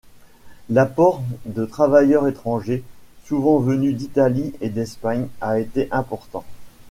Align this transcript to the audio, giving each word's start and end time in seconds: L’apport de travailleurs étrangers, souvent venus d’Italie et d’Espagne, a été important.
L’apport 0.71 1.21
de 1.45 1.63
travailleurs 1.63 2.25
étrangers, 2.27 2.83
souvent 3.23 3.59
venus 3.59 3.95
d’Italie 3.95 4.51
et 4.59 4.71
d’Espagne, 4.71 5.27
a 5.41 5.59
été 5.59 5.89
important. 5.91 6.43